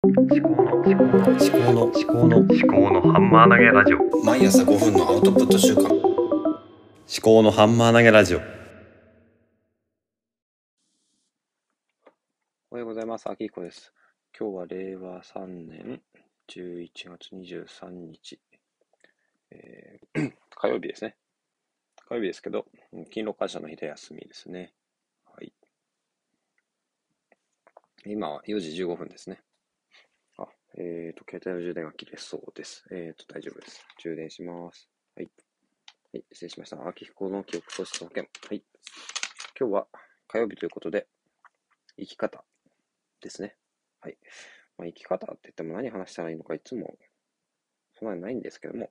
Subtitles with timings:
[0.00, 5.92] 思考の思考の思考の思考の思考のハンマー投げラジオ毎朝5分のアウトプット週間思
[7.20, 8.38] 考のハンマー投げラジオ
[12.70, 13.28] おはようございます。
[13.28, 13.92] 秋彦です。
[14.38, 16.00] 今日は令和3年
[16.48, 18.38] 11月23日、
[19.50, 21.16] えー 火曜日ですね。
[22.08, 24.72] 火曜日ですけど、うん勤労感謝の日で休みですね。
[25.24, 25.52] はい。
[28.06, 29.42] 今は4時15分ですね。
[30.80, 32.84] えっ、と、携帯の充電が切れそうです。
[32.92, 33.84] えっ、と、大丈夫です。
[33.98, 34.88] 充電します。
[35.16, 35.28] はい。
[36.12, 36.86] はい、失礼しました。
[36.86, 38.28] 秋彦の記憶喪失の件。
[38.48, 38.62] はい。
[39.58, 39.88] 今日は
[40.28, 41.08] 火曜日ということで、
[41.98, 42.44] 生き方
[43.20, 43.56] ですね。
[44.00, 44.16] はい。
[44.78, 46.96] まあ、生き方って言っても何話したらいいのかいつも
[47.98, 48.90] そんなにないんですけども、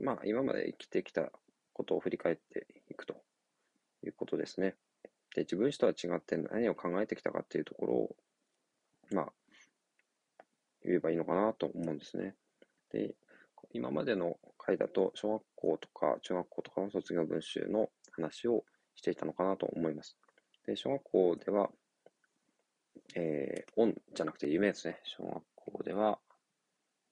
[0.00, 1.32] まあ、今まで生きてきた
[1.72, 3.16] ことを振り返っていくと
[4.04, 4.76] いうことですね。
[5.34, 8.16] で、自分史とは違って何を考えてきたかっていうところを、
[9.10, 9.32] まあ、
[10.88, 12.34] 言えばいいのかなと思うんですね。
[12.90, 13.14] で、
[13.72, 20.16] 今までの回だと、小学校とか中学校とかの卒業文集の話をしていたのかなと思います。
[20.66, 21.70] で、小学校では、
[23.14, 25.00] えー、オンじゃなくて夢ですね。
[25.04, 26.18] 小学校では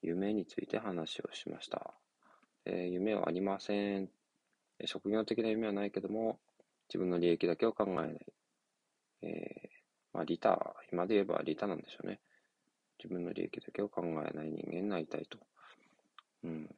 [0.01, 1.93] 夢について話をしました。
[2.65, 4.09] え夢はありません。
[4.85, 6.39] 職業的な夢はないけども、
[6.89, 8.25] 自分の利益だけを考えない。
[9.21, 9.77] えー
[10.17, 12.19] まあ、利他、今で言えば利他なんでしょうね。
[12.97, 15.39] 自分の利益だけを考えない人間になりたいと。
[16.43, 16.75] うん。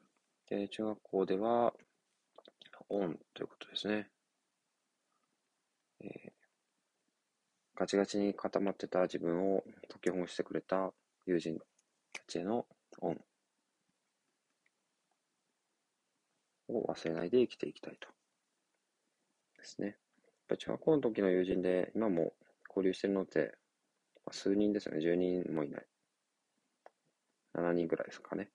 [0.49, 1.73] で、中学校では、
[2.89, 4.09] オンということですね。
[6.01, 6.39] えー
[7.79, 10.91] ガチガチに固まってた自分を解きほぐしてくれた
[11.25, 11.57] 友人
[12.11, 12.65] たちへの
[12.99, 13.17] 恩
[16.67, 18.09] を忘れないで生きていきたいと。
[19.57, 19.87] ですね。
[19.87, 19.95] やっ
[20.49, 22.33] ぱ中学校の時の友人で今も
[22.67, 23.55] 交流してるのって、
[24.31, 25.01] 数人ですよね。
[25.01, 25.85] 10人もいない。
[27.59, 28.49] 7人ぐらいですかね。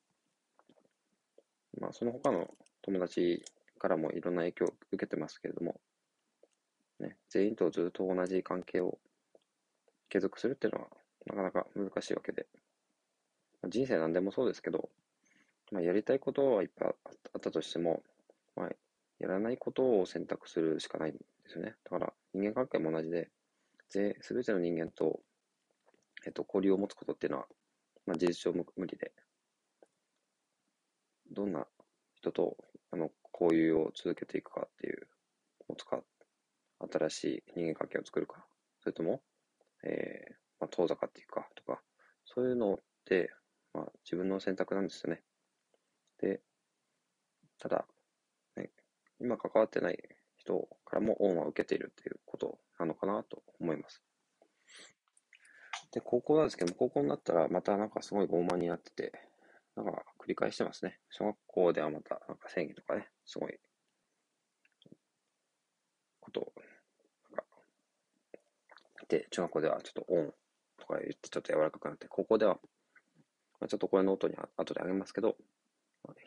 [1.80, 2.48] まあその他の
[2.82, 3.44] 友達
[3.78, 5.80] からもいろんな影響を受けてますけれども、
[7.00, 8.98] ね、全員とずっと同じ関係を
[10.08, 10.88] 継続するっていうのは
[11.26, 12.46] なかなか難しいわけで、
[13.62, 14.88] まあ人生なんでもそうですけど、
[15.72, 16.88] まあ、やりたいことはいっぱい
[17.34, 18.02] あったとしても、
[18.54, 18.68] まあ、
[19.18, 21.74] やらないことを選択するしかないんですよね。
[21.84, 23.28] だから人間関係も同じで、
[23.88, 25.20] ぜすべての人間と、
[26.26, 27.46] えっと、交流を持つことっていうのは、
[28.06, 29.12] まあ、事実上無理で、
[31.30, 31.66] どんな
[32.14, 32.56] 人と
[32.90, 35.08] あの交流を続けていくかっていう、
[35.68, 36.02] 持つか、
[36.92, 38.44] 新しい人間関係を作るか、
[38.80, 39.22] それとも、
[39.82, 41.80] えーまあ、遠ざかっていくかとか、
[42.24, 43.30] そういうのって、
[43.72, 45.22] まあ、自分の選択なんですよね。
[46.20, 46.40] で、
[47.58, 47.86] ただ、
[48.56, 48.70] ね、
[49.20, 49.98] 今関わってない
[50.36, 54.02] 人からも恩は受けているっていうことなのかなと思います。
[55.94, 59.12] で、高校なんですけども、高校になったらまたなんかすごい傲慢になってて、
[59.76, 60.98] なんか繰り返してますね。
[61.08, 63.56] 小学校ではまたなんか正義とかね、すごい
[66.18, 66.52] ことを、
[67.30, 67.46] なんか、
[69.08, 70.32] で、中学校ではちょっと恩
[70.78, 72.58] とか言ってちょっと柔らかくなって、高校では、
[73.60, 75.36] まあ、ちょっとこれノートに後であげますけど、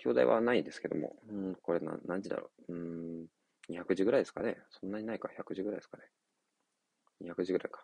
[0.05, 2.73] 表題はないんですけども、うん、これ何何時だろう。
[2.73, 3.25] うん、
[3.69, 4.57] 200字ぐらいですかね。
[4.69, 6.03] そんなにないか、100字ぐらいですかね。
[7.21, 7.83] 200字ぐらいか。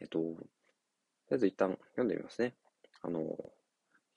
[0.00, 0.36] えっと、とり
[1.32, 2.54] あえず一旦読んでみますね。
[3.02, 3.20] あの、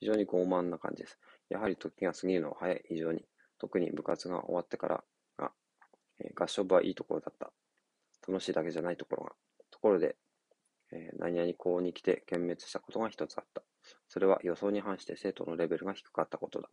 [0.00, 1.18] 非常に傲慢な感じです。
[1.48, 3.24] やはり時が過ぎるのは早い、非常に。
[3.58, 5.04] 特に部活が終わってから
[5.38, 5.52] が、
[6.18, 7.52] えー合唱部はいいところだった。
[8.26, 9.32] 楽しいだけじゃないところが。
[9.70, 10.16] ところで、
[10.92, 13.62] えー何々校に来て幻滅したことが一つあった。
[14.08, 16.68] それは予想に反して生徒のレベルが低かったことだ。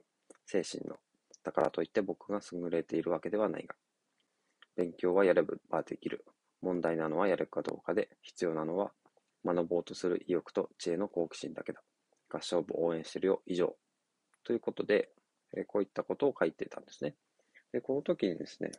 [0.46, 0.98] 精神の。
[1.44, 3.75] だからといって僕が優れているわけではないが。
[4.75, 6.25] 勉強はやればできる。
[6.62, 8.92] 問題なのはやるかどうかで、必要なのは
[9.54, 11.82] 学ぼうとする意欲と知恵の好奇心だけだ。
[12.30, 13.76] 合唱部応援してるよ、以上。
[14.44, 15.10] ということで、
[15.58, 17.16] えこういったことを書いてたんですね。
[17.72, 18.72] で、この時にですね、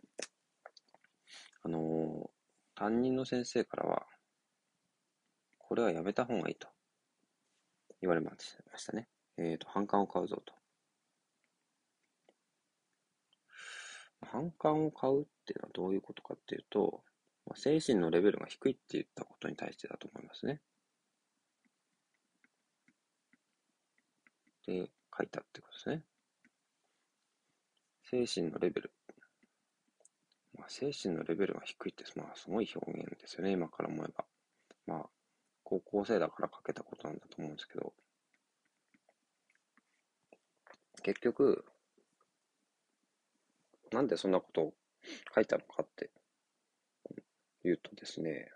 [1.62, 2.40] あのー
[2.80, 4.06] 担任の先生からは、
[5.58, 6.66] これはやめた方がいいと
[8.00, 9.06] 言われましたね。
[9.36, 10.54] えっ、と、反感を買うぞと。
[14.22, 17.02] 反感を買うっていうのはどういうことかっていうと、
[17.56, 20.60] 精神のレベルが低いって言ったことに対してだと思いますね。
[24.66, 26.04] で、書いたってことですね。
[28.10, 28.92] 精神のレベル。
[30.58, 34.24] まあ、精神のレベルが低いって、まあ、すごい表現ですよね、今から思えば。
[34.86, 35.10] まあ、
[35.62, 37.92] 高校生だから書けたことなんだと思うんですけど、
[41.02, 41.64] 結局、
[43.92, 44.74] なんでそんなことを
[45.34, 46.10] 書いたのかって
[47.64, 48.50] 言うとですね、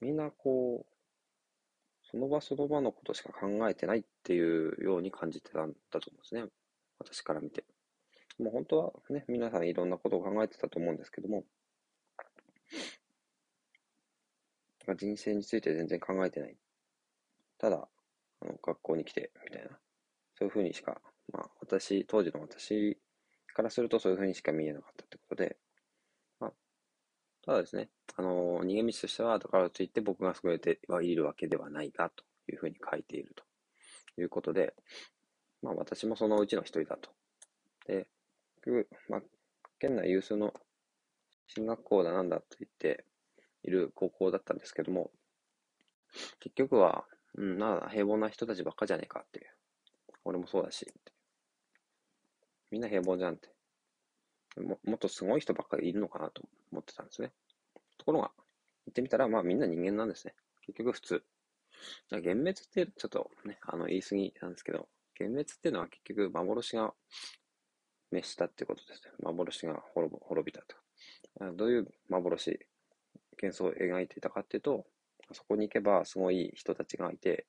[0.00, 0.92] みんなこう、
[2.10, 6.44] その場その場のことしか考えてないっていうように感じてたんだと思うんですね。
[6.98, 7.64] 私から見て。
[8.38, 11.44] もう本当はね、皆さんいろんなことを考えてたと思うんですけども、
[14.96, 16.56] 人生について全然考えてない。
[17.58, 17.88] ただ、
[18.40, 19.70] あの学校に来て、みたいな。
[20.38, 21.00] そういうふうにしか、
[21.32, 22.98] まあ私、当時の私
[23.54, 25.56] からするとそういうふうにしか見えなかったってことで、
[27.44, 34.74] ただですね、あの、逃げ道としては、だからといって僕が優れてはいるわけではないが、というふうに書いているということで、
[35.62, 37.10] まあ私もそのうちの一人だと。
[37.86, 38.06] で、
[38.64, 39.22] 結局、まあ、
[39.80, 40.54] 県内有数の
[41.48, 43.04] 進学校だなんだと言って
[43.64, 45.10] いる高校だったんですけども、
[46.40, 47.04] 結局は、
[47.34, 49.46] うん、なんだ平凡な人たちばっかじゃねえかっていう。
[50.24, 50.86] 俺もそうだし、
[52.70, 53.48] みんな平凡じゃんって。
[54.60, 57.32] ももっとすごい人ばっかりいるのかなと思ってたんですね。
[57.98, 58.30] ところが、
[58.86, 60.34] 言ってみたら、まあみんな人間なんですね。
[60.66, 61.24] 結局普通。
[62.10, 64.88] 幻滅ってちょっとね、あの言い過ぎなんですけど、
[65.18, 66.94] 幻滅っていうのは結局幻が
[68.10, 69.12] 滅したってことですね。
[69.22, 70.76] 幻が滅滅びたと。
[71.54, 72.58] どういう幻、
[73.40, 74.84] 幻想を描いていたかっていうと、
[75.32, 77.46] そこに行けばすごい人たちがいて、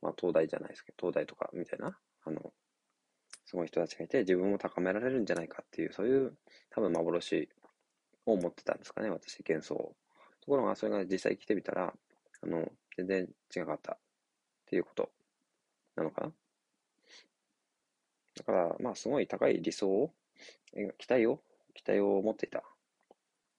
[0.00, 2.52] まあ東大じゃないですけど、東大とかみたいな、あの、
[3.50, 6.36] すごい人たちがいて、自分も高められるんじゃないかっていう、そういう
[6.70, 7.48] 多分幻
[8.24, 9.96] を持ってたんですかね、私、幻想を。
[10.40, 11.92] ところが、それが実際来てみたら、
[12.42, 13.98] あの、全然違かったっ
[14.66, 15.10] ていうこと
[15.96, 16.32] なのかな。
[18.36, 20.12] だから、まあ、すごい高い理想を、
[20.98, 21.42] 期待を、
[21.74, 22.62] 期待を持っていた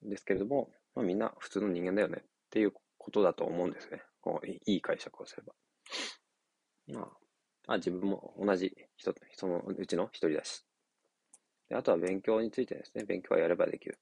[0.05, 4.01] んですけれども、まあ、みんな普通の人間だよねっていうことだと思うんですね。
[4.21, 5.53] こういい解釈をすれば。
[6.87, 7.20] まあ、
[7.67, 10.65] あ自分も同じ人、そのうちの一人だし。
[11.73, 13.05] あとは勉強についてですね。
[13.05, 13.97] 勉強はやればできる。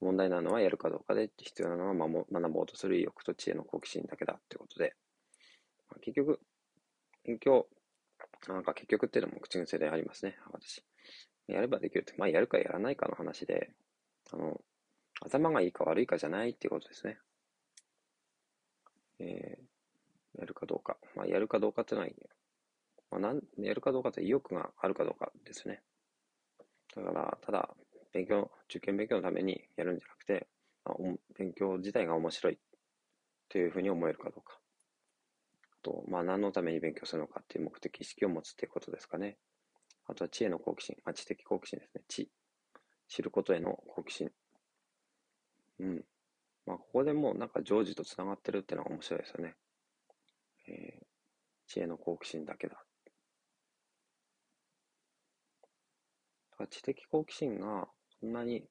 [0.00, 4.94] 問題なのはやるかどうかで、必要なのは学ぼうとする意欲と知恵の好奇心だけだってことで、
[5.90, 6.40] まあ、結局、
[7.24, 7.68] 勉強、
[8.48, 10.82] なんか結局っていうのも口癖でありますね、私。
[11.48, 13.70] やればできるって、まあやるかやらないかの話で、
[14.32, 14.60] あの、
[15.20, 17.18] 頭がいいか悪いかじゃないっていうことですね。
[19.20, 20.96] えー、やるかどうか。
[21.14, 22.12] まあやるかどうかっていうのは、
[23.12, 25.82] まあ、なんやるかどうかって意欲があるかどうかですね。
[26.96, 27.68] だから、ただ、
[28.12, 30.48] 勉強、受験勉強のためにやるんじゃなくて、
[30.84, 30.96] まあ、
[31.38, 32.58] 勉強自体が面白い
[33.48, 34.58] というふうに思えるかどうか。
[35.72, 39.36] あと、まあ、何のために勉強するのかっていう目的意識を持つっていうことですかね。
[40.06, 42.02] あとは知恵の好奇心、まあ、知的好奇心ですね。
[42.08, 42.30] 知。
[43.08, 44.30] 知ることへの好奇心。
[45.80, 46.04] うん。
[46.66, 49.54] まあ、ここでもうなんか常時と繋がってるっていうのが面白いですよね。
[50.68, 51.04] えー、
[51.66, 52.84] 知恵の好奇心だけだ。
[56.66, 57.88] 知的好奇心が
[58.20, 58.64] そんなに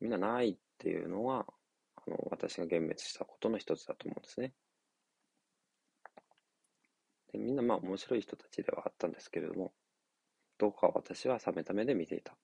[0.00, 1.46] みんなないっていうのは、
[1.96, 4.54] あの、私が幻滅したことの一つだと思うんですね。
[7.32, 9.72] でみんなまあ面白い人たちではあったんですけれども、
[10.56, 12.36] どうか私は冷めた目で見ていた。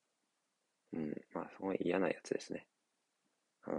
[0.93, 2.67] うん、まあすごい嫌なやつですね。
[3.67, 3.79] うん。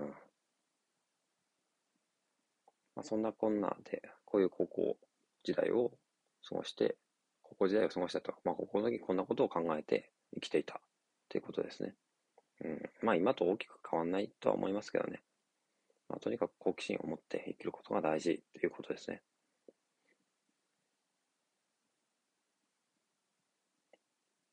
[2.96, 4.98] まあそんなこんなで、こういう高校
[5.44, 5.92] 時代を
[6.48, 6.98] 過ごして、
[7.44, 8.34] 高校時代を過ごしたと。
[8.44, 10.82] まあ高校の時こんなことを考えて生きていた。
[11.26, 11.94] っていうことですね。
[12.64, 12.90] うん。
[13.02, 15.22] まあ今と大きく変わんないとは思いますけどね。
[16.08, 19.22] まあとにかく好奇心を持って生きることが大事っていうことですね。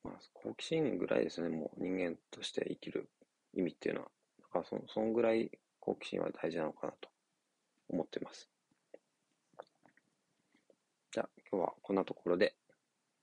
[0.03, 3.09] まあ好奇心ぐらいですね、もう人間として生きる
[3.53, 4.07] 意味っていうのは。
[4.39, 7.09] だからそそんぐらい好奇心は大事なのかなと
[7.89, 8.49] 思っています。
[11.11, 12.55] じゃあ今日はこんなところで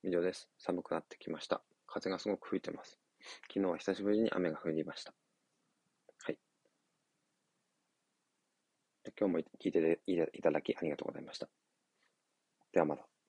[0.04, 0.48] 以上です。
[0.58, 1.60] 寒くなってきました。
[1.86, 2.98] 風がすごく吹いてます。
[3.48, 5.14] 昨日は久しぶりに雨が降りました。
[6.24, 6.38] はい。
[9.18, 11.48] 今日も聞いていただきありがとうございました。
[12.72, 13.19] ではまた。